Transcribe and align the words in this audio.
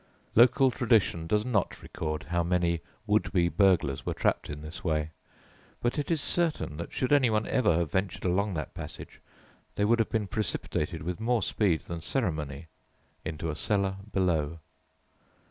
Local 0.33 0.71
tradition 0.71 1.27
does 1.27 1.45
not 1.45 1.83
record 1.83 2.23
how 2.23 2.41
many 2.41 2.81
would 3.05 3.31
be 3.31 3.49
burglars 3.49 4.03
were 4.03 4.15
trapped 4.15 4.49
in 4.49 4.59
this 4.63 4.83
way, 4.83 5.11
but 5.79 5.99
it 5.99 6.09
is 6.09 6.19
certain 6.19 6.75
that 6.77 6.91
should 6.91 7.13
anyone 7.13 7.45
ever 7.45 7.75
have 7.75 7.91
ventured 7.91 8.25
along 8.25 8.55
that 8.55 8.73
passage, 8.73 9.21
they 9.75 9.85
would 9.85 9.99
have 9.99 10.09
been 10.09 10.25
precipitated 10.25 11.03
with 11.03 11.19
more 11.19 11.43
speed 11.43 11.81
than 11.81 12.01
ceremony 12.01 12.65
into 13.23 13.51
a 13.51 13.55
cellar 13.55 13.97
below. 14.11 14.57